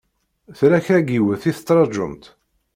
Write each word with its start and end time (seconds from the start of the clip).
Tella 0.57 0.79
kra 0.85 0.99
n 1.03 1.07
yiwet 1.13 1.43
i 1.49 1.51
tettṛajumt? 1.55 2.23